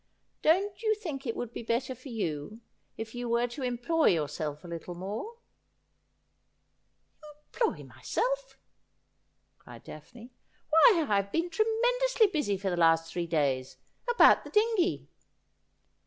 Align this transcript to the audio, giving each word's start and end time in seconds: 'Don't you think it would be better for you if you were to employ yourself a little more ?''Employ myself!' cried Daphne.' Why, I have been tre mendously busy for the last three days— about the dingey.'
'Don't 0.51 0.81
you 0.81 0.95
think 0.95 1.27
it 1.27 1.35
would 1.35 1.53
be 1.53 1.61
better 1.61 1.93
for 1.93 2.09
you 2.09 2.59
if 2.97 3.13
you 3.13 3.29
were 3.29 3.45
to 3.49 3.61
employ 3.61 4.07
yourself 4.07 4.63
a 4.63 4.67
little 4.67 4.95
more 4.95 5.35
?''Employ 7.53 7.83
myself!' 7.83 8.57
cried 9.59 9.83
Daphne.' 9.83 10.31
Why, 10.71 11.01
I 11.01 11.03
have 11.17 11.31
been 11.31 11.51
tre 11.51 11.65
mendously 11.83 12.33
busy 12.33 12.57
for 12.57 12.71
the 12.71 12.77
last 12.77 13.13
three 13.13 13.27
days— 13.27 13.77
about 14.11 14.43
the 14.43 14.49
dingey.' 14.49 15.07